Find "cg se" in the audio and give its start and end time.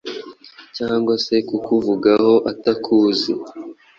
0.75-1.35